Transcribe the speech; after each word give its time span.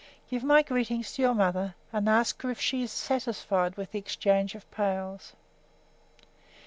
Give 0.31 0.43
my 0.43 0.63
greetings 0.63 1.13
to 1.13 1.21
your 1.21 1.35
mother, 1.35 1.75
and 1.93 2.09
ask 2.09 2.41
her 2.41 2.49
if 2.49 2.59
she 2.59 2.81
is 2.81 2.91
satisfied 2.91 3.77
with 3.77 3.91
the 3.91 3.99
exchange 3.99 4.55
of 4.55 4.65
pails." 4.71 5.33